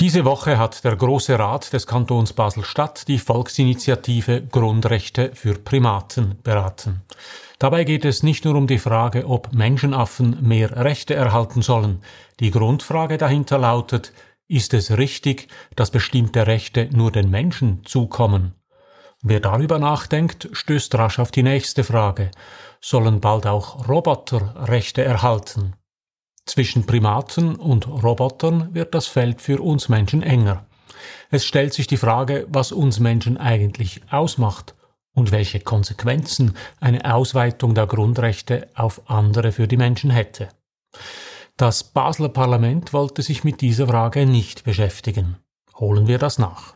[0.00, 7.02] Diese Woche hat der Große Rat des Kantons Basel-Stadt die Volksinitiative Grundrechte für Primaten beraten.
[7.58, 12.02] Dabei geht es nicht nur um die Frage, ob Menschenaffen mehr Rechte erhalten sollen.
[12.40, 14.14] Die Grundfrage dahinter lautet,
[14.48, 18.54] ist es richtig, dass bestimmte Rechte nur den Menschen zukommen?
[19.22, 22.30] Wer darüber nachdenkt, stößt rasch auf die nächste Frage.
[22.80, 25.74] Sollen bald auch Roboter Rechte erhalten?
[26.50, 30.66] Zwischen Primaten und Robotern wird das Feld für uns Menschen enger.
[31.30, 34.74] Es stellt sich die Frage, was uns Menschen eigentlich ausmacht
[35.14, 40.48] und welche Konsequenzen eine Ausweitung der Grundrechte auf andere für die Menschen hätte.
[41.56, 45.36] Das Basler Parlament wollte sich mit dieser Frage nicht beschäftigen.
[45.76, 46.74] Holen wir das nach.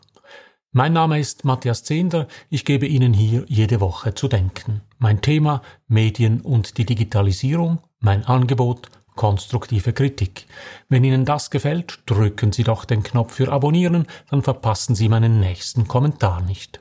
[0.71, 4.83] Mein Name ist Matthias Zehnder, ich gebe Ihnen hier jede Woche zu denken.
[4.99, 10.45] Mein Thema Medien und die Digitalisierung, mein Angebot konstruktive Kritik.
[10.89, 15.39] Wenn Ihnen das gefällt, drücken Sie doch den Knopf für Abonnieren, dann verpassen Sie meinen
[15.39, 16.79] nächsten Kommentar nicht.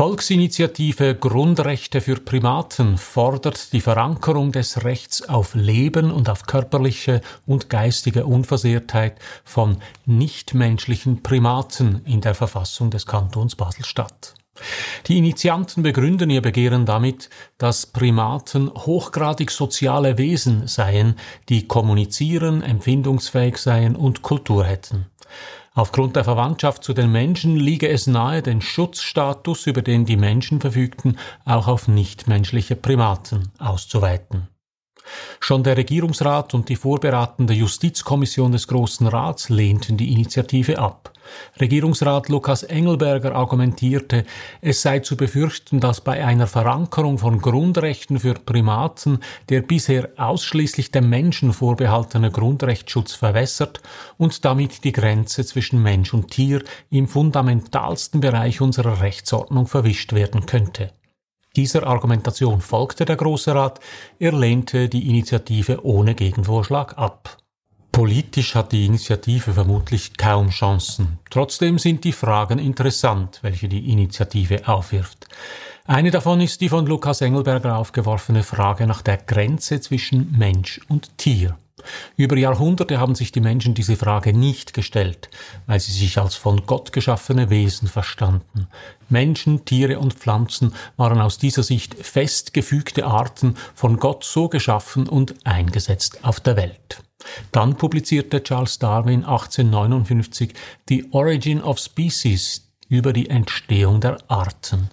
[0.00, 7.68] Volksinitiative Grundrechte für Primaten fordert die Verankerung des Rechts auf Leben und auf körperliche und
[7.68, 14.36] geistige Unversehrtheit von nichtmenschlichen Primaten in der Verfassung des Kantons Basel-Stadt.
[15.06, 17.28] Die Initianten begründen ihr Begehren damit,
[17.58, 21.16] dass Primaten hochgradig soziale Wesen seien,
[21.50, 25.10] die kommunizieren, empfindungsfähig seien und Kultur hätten.
[25.72, 30.60] Aufgrund der Verwandtschaft zu den Menschen liege es nahe, den Schutzstatus, über den die Menschen
[30.60, 34.48] verfügten, auch auf nichtmenschliche Primaten auszuweiten.
[35.38, 41.12] Schon der Regierungsrat und die vorberatende Justizkommission des Großen Rats lehnten die Initiative ab.
[41.60, 44.24] Regierungsrat Lukas Engelberger argumentierte,
[44.60, 50.90] es sei zu befürchten, dass bei einer Verankerung von Grundrechten für Primaten der bisher ausschließlich
[50.90, 53.80] dem Menschen vorbehaltene Grundrechtsschutz verwässert
[54.18, 60.46] und damit die Grenze zwischen Mensch und Tier im fundamentalsten Bereich unserer Rechtsordnung verwischt werden
[60.46, 60.92] könnte.
[61.56, 63.80] Dieser Argumentation folgte der Große Rat,
[64.20, 67.38] er lehnte die Initiative ohne Gegenvorschlag ab.
[67.92, 71.18] Politisch hat die Initiative vermutlich kaum Chancen.
[71.28, 75.26] Trotzdem sind die Fragen interessant, welche die Initiative aufwirft.
[75.86, 81.18] Eine davon ist die von Lukas Engelberger aufgeworfene Frage nach der Grenze zwischen Mensch und
[81.18, 81.58] Tier.
[82.16, 85.30] Über Jahrhunderte haben sich die Menschen diese Frage nicht gestellt,
[85.66, 88.68] weil sie sich als von Gott geschaffene Wesen verstanden.
[89.08, 95.34] Menschen, Tiere und Pflanzen waren aus dieser Sicht festgefügte Arten, von Gott so geschaffen und
[95.44, 97.02] eingesetzt auf der Welt.
[97.52, 100.52] Dann publizierte Charles Darwin 1859
[100.88, 104.90] The Origin of Species über die Entstehung der Arten.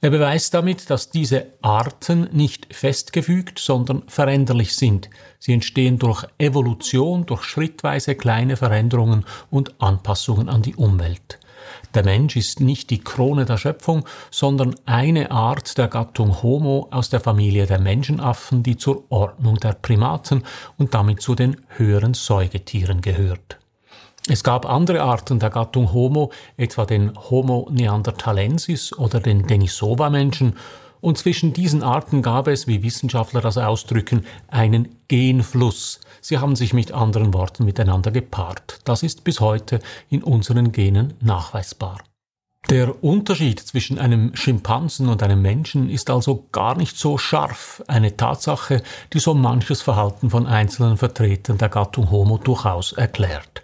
[0.00, 5.08] Er beweist damit, dass diese Arten nicht festgefügt, sondern veränderlich sind.
[5.38, 11.38] Sie entstehen durch Evolution, durch schrittweise kleine Veränderungen und Anpassungen an die Umwelt.
[11.94, 17.10] Der Mensch ist nicht die Krone der Schöpfung, sondern eine Art der Gattung Homo aus
[17.10, 20.42] der Familie der Menschenaffen, die zur Ordnung der Primaten
[20.78, 23.58] und damit zu den höheren Säugetieren gehört.
[24.26, 30.54] Es gab andere Arten der Gattung Homo, etwa den Homo neanderthalensis oder den Denisova-Menschen,
[31.04, 36.00] und zwischen diesen Arten gab es, wie Wissenschaftler das ausdrücken, einen Genfluss.
[36.22, 38.80] Sie haben sich mit anderen Worten miteinander gepaart.
[38.84, 41.98] Das ist bis heute in unseren Genen nachweisbar.
[42.70, 48.16] Der Unterschied zwischen einem Schimpansen und einem Menschen ist also gar nicht so scharf, eine
[48.16, 48.82] Tatsache,
[49.12, 53.62] die so manches Verhalten von einzelnen Vertretern der Gattung Homo durchaus erklärt.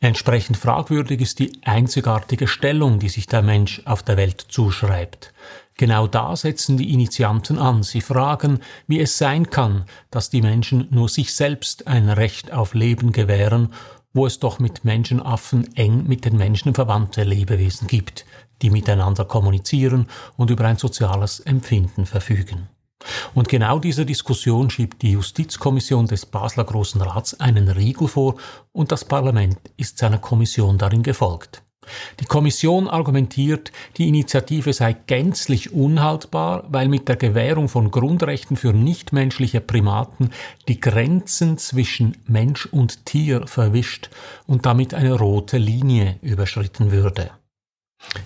[0.00, 5.32] Entsprechend fragwürdig ist die einzigartige Stellung, die sich der Mensch auf der Welt zuschreibt.
[5.76, 7.82] Genau da setzen die Initianten an.
[7.82, 12.74] Sie fragen, wie es sein kann, dass die Menschen nur sich selbst ein Recht auf
[12.74, 13.72] Leben gewähren,
[14.12, 18.26] wo es doch mit Menschenaffen eng mit den Menschen verwandte Lebewesen gibt,
[18.60, 20.06] die miteinander kommunizieren
[20.36, 22.68] und über ein soziales Empfinden verfügen.
[23.34, 28.36] Und genau dieser Diskussion schiebt die Justizkommission des Basler Großen Rats einen Riegel vor
[28.70, 31.62] und das Parlament ist seiner Kommission darin gefolgt.
[32.20, 38.72] Die Kommission argumentiert, die Initiative sei gänzlich unhaltbar, weil mit der Gewährung von Grundrechten für
[38.72, 40.30] nichtmenschliche Primaten
[40.68, 44.10] die Grenzen zwischen Mensch und Tier verwischt
[44.46, 47.30] und damit eine rote Linie überschritten würde.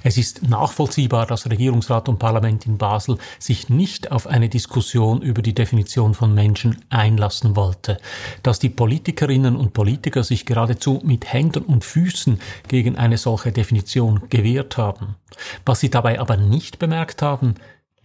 [0.02, 5.42] Es ist nachvollziehbar, dass Regierungsrat und Parlament in Basel sich nicht auf eine Diskussion über
[5.42, 7.98] die Definition von Menschen einlassen wollte,
[8.42, 14.28] dass die Politikerinnen und Politiker sich geradezu mit Händen und Füßen gegen eine solche Definition
[14.28, 15.16] gewehrt haben.
[15.64, 17.54] Was sie dabei aber nicht bemerkt haben,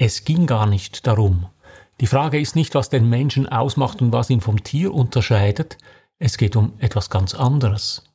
[0.03, 1.45] Es ging gar nicht darum.
[2.00, 5.77] Die Frage ist nicht, was den Menschen ausmacht und was ihn vom Tier unterscheidet,
[6.17, 8.11] es geht um etwas ganz anderes.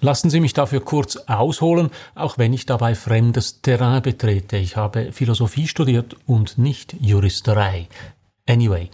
[0.00, 4.56] Lassen Sie mich dafür kurz ausholen, auch wenn ich dabei fremdes Terrain betrete.
[4.56, 7.88] Ich habe Philosophie studiert und nicht Juristerei.
[8.48, 8.90] Anyway,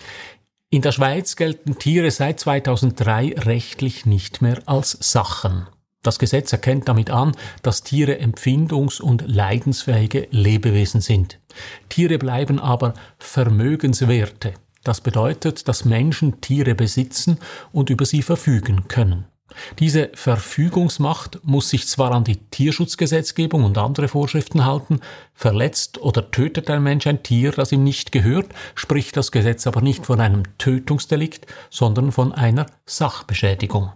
[0.69, 5.69] in der Schweiz gelten Tiere seit 2003 rechtlich nicht mehr als Sachen.
[6.03, 7.33] Das Gesetz erkennt damit an,
[7.63, 11.41] dass Tiere empfindungs- und leidensfähige Lebewesen sind.
[11.89, 14.55] Tiere bleiben aber Vermögenswerte.
[14.85, 17.39] Das bedeutet, dass Menschen Tiere besitzen
[17.73, 19.27] und über sie verfügen können.
[19.79, 25.01] Diese Verfügungsmacht muss sich zwar an die Tierschutzgesetzgebung und andere Vorschriften halten,
[25.35, 29.81] verletzt oder tötet ein Mensch ein Tier, das ihm nicht gehört, spricht das Gesetz aber
[29.81, 33.93] nicht von einem Tötungsdelikt, sondern von einer Sachbeschädigung.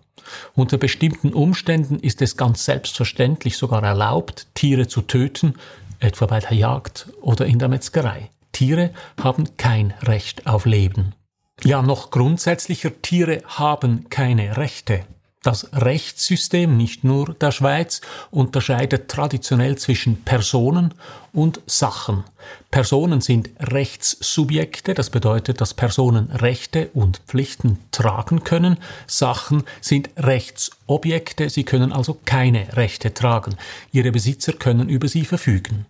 [0.55, 5.55] Unter bestimmten Umständen ist es ganz selbstverständlich sogar erlaubt, Tiere zu töten,
[5.99, 8.31] etwa bei der Jagd oder in der Metzgerei.
[8.53, 8.91] Tiere
[9.23, 11.14] haben kein Recht auf Leben.
[11.62, 15.05] Ja, noch grundsätzlicher, Tiere haben keine Rechte.
[15.42, 20.92] Das Rechtssystem nicht nur der Schweiz unterscheidet traditionell zwischen Personen
[21.32, 22.25] und Sachen.
[22.70, 28.76] Personen sind Rechtssubjekte, das bedeutet, dass Personen Rechte und Pflichten tragen können.
[29.06, 33.56] Sachen sind Rechtsobjekte, sie können also keine Rechte tragen.
[33.93, 35.86] Ihre Besitzer können über sie verfügen.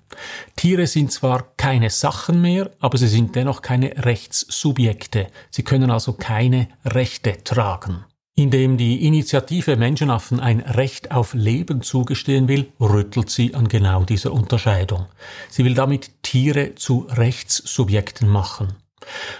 [0.54, 5.26] Tiere sind zwar keine Sachen mehr, aber sie sind dennoch keine Rechtssubjekte.
[5.50, 8.04] Sie können also keine Rechte tragen.
[8.40, 14.32] Indem die Initiative Menschenaffen ein Recht auf Leben zugestehen will, rüttelt sie an genau dieser
[14.32, 15.04] Unterscheidung.
[15.50, 18.68] Sie will damit Tiere zu Rechtssubjekten machen.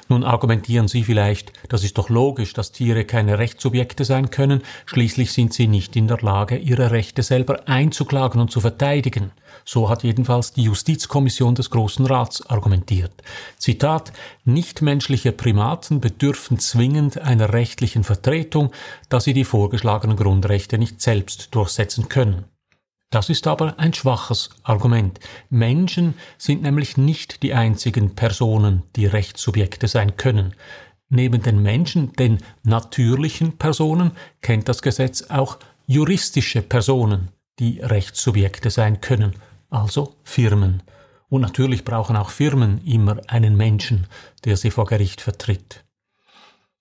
[0.08, 5.32] Nun argumentieren Sie vielleicht, das ist doch logisch, dass Tiere keine Rechtssubjekte sein können, schließlich
[5.32, 9.32] sind sie nicht in der Lage, ihre Rechte selber einzuklagen und zu verteidigen.
[9.64, 13.12] So hat jedenfalls die Justizkommission des Großen Rats argumentiert.
[13.58, 14.12] Zitat
[14.44, 18.72] Nichtmenschliche Primaten bedürfen zwingend einer rechtlichen Vertretung,
[19.08, 22.49] da sie die vorgeschlagenen Grundrechte nicht selbst durchsetzen können.
[23.10, 25.18] Das ist aber ein schwaches Argument.
[25.50, 30.54] Menschen sind nämlich nicht die einzigen Personen, die Rechtssubjekte sein können.
[31.08, 34.12] Neben den Menschen, den natürlichen Personen,
[34.42, 35.58] kennt das Gesetz auch
[35.88, 39.34] juristische Personen, die Rechtssubjekte sein können,
[39.70, 40.84] also Firmen.
[41.28, 44.06] Und natürlich brauchen auch Firmen immer einen Menschen,
[44.44, 45.84] der sie vor Gericht vertritt.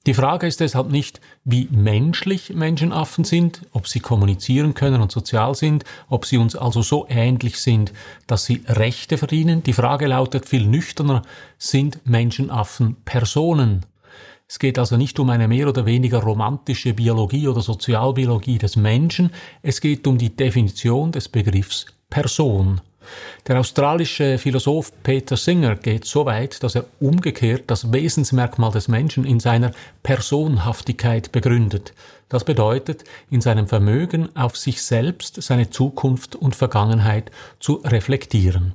[0.07, 5.55] Die Frage ist deshalb nicht, wie menschlich Menschenaffen sind, ob sie kommunizieren können und sozial
[5.55, 7.91] sind, ob sie uns also so ähnlich sind,
[8.25, 9.61] dass sie Rechte verdienen.
[9.61, 11.23] Die Frage lautet viel nüchterner,
[11.57, 13.85] sind Menschenaffen Personen?
[14.47, 19.31] Es geht also nicht um eine mehr oder weniger romantische Biologie oder Sozialbiologie des Menschen,
[19.61, 22.81] es geht um die Definition des Begriffs Person.
[23.47, 29.25] Der australische Philosoph Peter Singer geht so weit, dass er umgekehrt das Wesensmerkmal des Menschen
[29.25, 29.71] in seiner
[30.03, 31.93] Personhaftigkeit begründet.
[32.27, 38.73] Das bedeutet, in seinem Vermögen auf sich selbst, seine Zukunft und Vergangenheit zu reflektieren.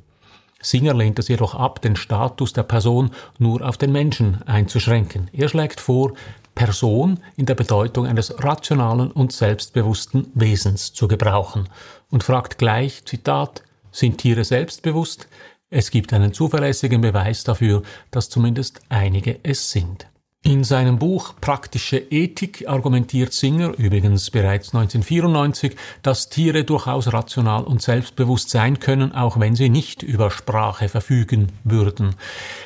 [0.61, 5.29] Singer lehnt es jedoch ab, den Status der Person nur auf den Menschen einzuschränken.
[5.33, 6.15] Er schlägt vor,
[6.55, 11.69] Person in der Bedeutung eines rationalen und selbstbewussten Wesens zu gebrauchen
[12.11, 13.63] und fragt gleich, Zitat,
[13.95, 15.29] sind Tiere selbstbewusst?
[15.71, 20.07] Es gibt einen zuverlässigen Beweis dafür, dass zumindest einige es sind.
[20.47, 27.81] In seinem Buch Praktische Ethik argumentiert Singer, übrigens bereits 1994, dass Tiere durchaus rational und
[27.81, 32.15] selbstbewusst sein können, auch wenn sie nicht über Sprache verfügen würden.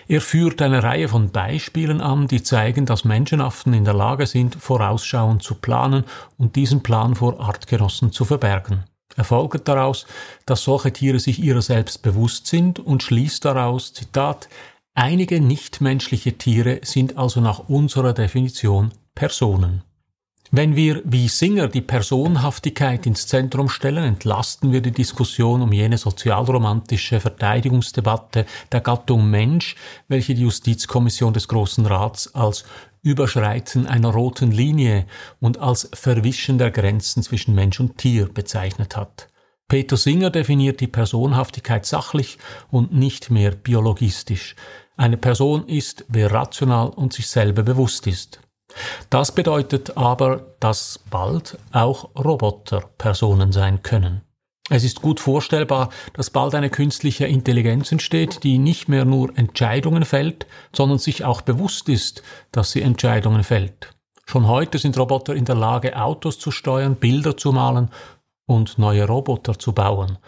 [0.09, 4.57] Er führt eine Reihe von Beispielen an, die zeigen, dass Menschenaffen in der Lage sind,
[4.57, 6.03] vorausschauend zu planen
[6.37, 8.83] und diesen Plan vor Artgenossen zu verbergen.
[9.19, 10.07] Er folgt daraus,
[10.47, 14.49] dass solche Tiere sich ihrer selbst bewusst sind und schließt daraus, Zitat,
[14.95, 19.83] einige nichtmenschliche Tiere sind also nach unserer Definition Personen.
[20.51, 25.99] Wenn wir wie Singer die Personhaftigkeit ins Zentrum stellen, entlasten wir die Diskussion um jene
[25.99, 29.77] sozialromantische Verteidigungsdebatte der Gattung Mensch,
[30.09, 32.65] welche die Justizkommission des Großen Rats als
[33.03, 35.07] Überschreiten einer roten Linie
[35.39, 39.29] und als Verwischen der Grenzen zwischen Mensch und Tier bezeichnet hat.
[39.69, 42.39] Peter Singer definiert die Personhaftigkeit sachlich
[42.71, 44.57] und nicht mehr biologistisch.
[44.97, 48.41] Eine Person ist, wer rational und sich selber bewusst ist.
[49.11, 54.23] Das bedeutet aber, dass bald auch Roboter Personen sein können.
[54.71, 60.05] Es ist gut vorstellbar, dass bald eine künstliche Intelligenz entsteht, die nicht mehr nur Entscheidungen
[60.05, 60.47] fällt,
[60.77, 62.23] sondern sich auch bewusst ist,
[62.53, 63.95] dass sie Entscheidungen fällt.
[64.27, 67.89] Schon heute sind Roboter in der Lage, Autos zu steuern, Bilder zu malen
[68.45, 70.19] und neue Roboter zu bauen.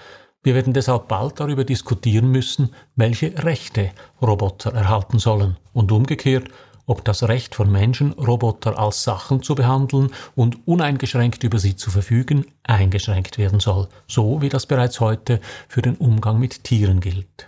[0.42, 3.90] Wir werden deshalb bald darüber diskutieren müssen, welche Rechte
[4.23, 6.49] Roboter erhalten sollen und umgekehrt,
[6.90, 11.88] ob das Recht von Menschen, Roboter als Sachen zu behandeln und uneingeschränkt über sie zu
[11.88, 17.47] verfügen, eingeschränkt werden soll, so wie das bereits heute für den Umgang mit Tieren gilt.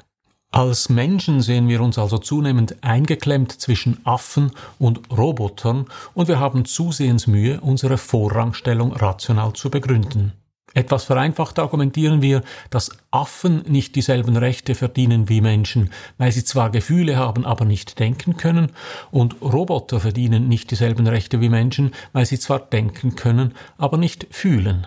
[0.53, 6.65] Als Menschen sehen wir uns also zunehmend eingeklemmt zwischen Affen und Robotern und wir haben
[6.65, 10.35] zusehends Mühe, unsere Vorrangstellung rational zu begründen.
[10.75, 16.71] Etwas vereinfacht argumentieren wir, dass Affen nicht dieselben Rechte verdienen wie Menschen, weil sie zwar
[16.71, 18.73] Gefühle haben, aber nicht denken können,
[19.11, 24.27] und Roboter verdienen nicht dieselben Rechte wie Menschen, weil sie zwar denken können, aber nicht
[24.31, 24.87] fühlen.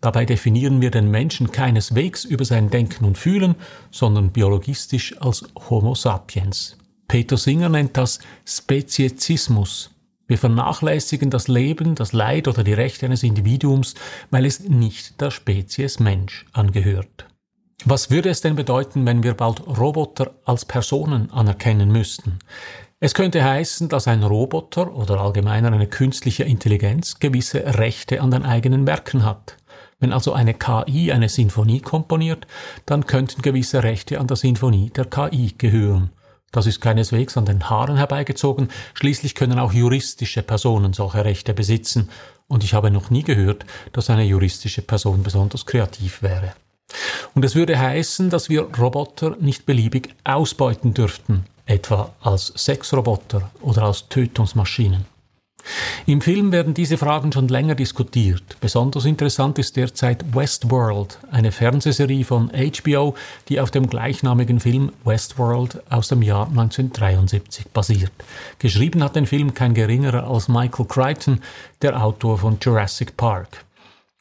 [0.00, 3.56] Dabei definieren wir den Menschen keineswegs über sein Denken und Fühlen,
[3.90, 6.76] sondern biologistisch als Homo sapiens.
[7.08, 9.90] Peter Singer nennt das Speziesismus.
[10.28, 13.94] Wir vernachlässigen das Leben, das Leid oder die Rechte eines Individuums,
[14.30, 17.26] weil es nicht der Spezies Mensch angehört.
[17.84, 22.40] Was würde es denn bedeuten, wenn wir bald Roboter als Personen anerkennen müssten?
[22.98, 28.44] Es könnte heißen, dass ein Roboter oder allgemeiner eine künstliche Intelligenz gewisse Rechte an den
[28.44, 29.58] eigenen Werken hat.
[30.00, 32.46] Wenn also eine KI eine Sinfonie komponiert,
[32.86, 36.10] dann könnten gewisse Rechte an der Sinfonie der KI gehören.
[36.56, 42.08] Das ist keineswegs an den Haaren herbeigezogen, schließlich können auch juristische Personen solche Rechte besitzen,
[42.48, 46.54] und ich habe noch nie gehört, dass eine juristische Person besonders kreativ wäre.
[47.34, 53.82] Und es würde heißen, dass wir Roboter nicht beliebig ausbeuten dürften, etwa als Sexroboter oder
[53.82, 55.04] als Tötungsmaschinen.
[56.06, 58.56] Im Film werden diese Fragen schon länger diskutiert.
[58.60, 63.14] Besonders interessant ist derzeit Westworld, eine Fernsehserie von HBO,
[63.48, 68.12] die auf dem gleichnamigen Film Westworld aus dem Jahr 1973 basiert.
[68.58, 71.40] Geschrieben hat den Film kein geringerer als Michael Crichton,
[71.82, 73.65] der Autor von Jurassic Park.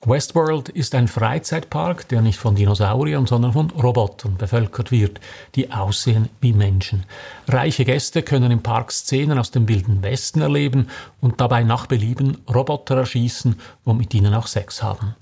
[0.07, 5.19] Westworld ist ein Freizeitpark, der nicht von Dinosauriern, sondern von Robotern bevölkert wird,
[5.55, 7.05] die aussehen wie Menschen.
[7.47, 10.89] Reiche Gäste können im Park Szenen aus dem wilden Westen erleben
[11.21, 15.15] und dabei nach Belieben Roboter erschießen und mit ihnen auch Sex haben.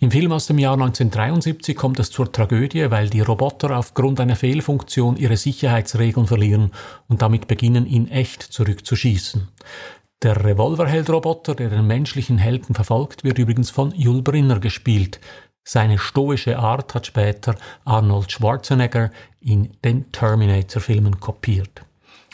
[0.00, 4.36] Im Film aus dem Jahr 1973 kommt es zur Tragödie, weil die Roboter aufgrund einer
[4.36, 6.72] Fehlfunktion ihre Sicherheitsregeln verlieren
[7.06, 9.48] und damit beginnen, in echt zurückzuschießen.
[10.22, 15.18] Der Revolverheld-Roboter, der den menschlichen Helden verfolgt, wird übrigens von Yul Brynner gespielt.
[15.64, 19.10] Seine stoische Art hat später Arnold Schwarzenegger
[19.40, 21.84] in den Terminator-Filmen kopiert.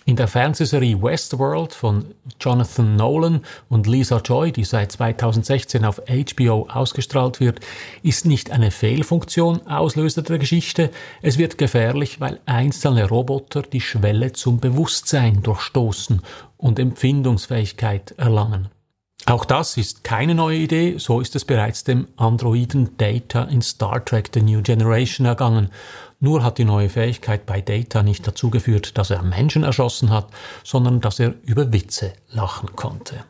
[0.08, 6.66] In der Fernsehserie Westworld von Jonathan Nolan und Lisa Joy, die seit 2016 auf HBO
[6.66, 7.60] ausgestrahlt wird,
[8.02, 14.32] ist nicht eine Fehlfunktion Auslöser der Geschichte, es wird gefährlich, weil einzelne Roboter die Schwelle
[14.32, 16.22] zum Bewusstsein durchstoßen
[16.56, 18.70] und Empfindungsfähigkeit erlangen.
[19.26, 24.02] Auch das ist keine neue Idee, so ist es bereits dem Androiden Data in Star
[24.02, 25.68] Trek The New Generation ergangen.
[26.20, 30.28] Nur hat die neue Fähigkeit bei Data nicht dazu geführt, dass er Menschen erschossen hat,
[30.64, 33.24] sondern dass er über Witze lachen konnte.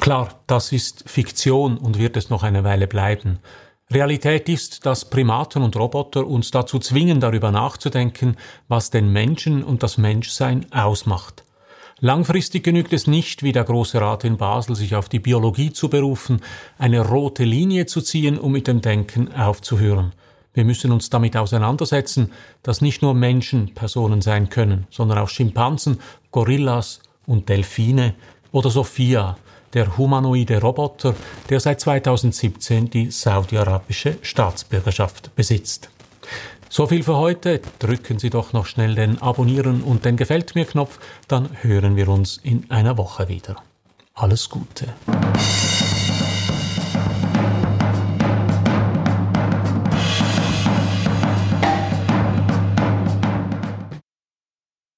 [0.00, 3.38] Klar, das ist Fiktion und wird es noch eine Weile bleiben.
[3.92, 9.82] Realität ist, dass Primaten und Roboter uns dazu zwingen, darüber nachzudenken, was den Menschen und
[9.82, 11.44] das Menschsein ausmacht.
[12.00, 15.88] Langfristig genügt es nicht, wie der Große Rat in Basel, sich auf die Biologie zu
[15.88, 16.40] berufen,
[16.76, 20.12] eine rote Linie zu ziehen, um mit dem Denken aufzuhören.
[20.54, 22.30] Wir müssen uns damit auseinandersetzen,
[22.62, 25.98] dass nicht nur Menschen Personen sein können, sondern auch Schimpansen,
[26.30, 28.14] Gorillas und Delfine
[28.52, 29.36] oder Sophia,
[29.72, 31.14] der humanoide Roboter,
[31.48, 35.88] der seit 2017 die saudi-arabische Staatsbürgerschaft besitzt.
[36.68, 37.60] So viel für heute.
[37.78, 42.08] Drücken Sie doch noch schnell den Abonnieren und den Gefällt mir Knopf, dann hören wir
[42.08, 43.56] uns in einer Woche wieder.
[44.14, 44.86] Alles Gute.